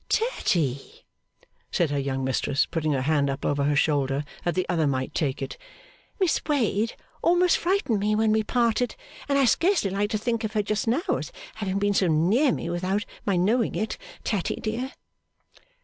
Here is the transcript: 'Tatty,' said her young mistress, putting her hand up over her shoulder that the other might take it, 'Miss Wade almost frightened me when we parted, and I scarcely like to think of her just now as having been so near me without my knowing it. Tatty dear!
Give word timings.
'Tatty,' 0.09 1.05
said 1.69 1.91
her 1.91 1.99
young 1.99 2.23
mistress, 2.23 2.65
putting 2.65 2.91
her 2.93 3.03
hand 3.03 3.29
up 3.29 3.45
over 3.45 3.65
her 3.65 3.75
shoulder 3.75 4.23
that 4.43 4.55
the 4.55 4.67
other 4.67 4.87
might 4.87 5.13
take 5.13 5.43
it, 5.43 5.59
'Miss 6.19 6.41
Wade 6.47 6.95
almost 7.21 7.55
frightened 7.59 7.99
me 7.99 8.15
when 8.15 8.31
we 8.31 8.41
parted, 8.41 8.95
and 9.29 9.37
I 9.37 9.45
scarcely 9.45 9.91
like 9.91 10.09
to 10.09 10.17
think 10.17 10.43
of 10.43 10.53
her 10.53 10.63
just 10.63 10.87
now 10.87 11.03
as 11.07 11.31
having 11.53 11.77
been 11.77 11.93
so 11.93 12.07
near 12.07 12.51
me 12.51 12.67
without 12.67 13.05
my 13.27 13.35
knowing 13.35 13.75
it. 13.75 13.99
Tatty 14.23 14.55
dear! 14.55 14.93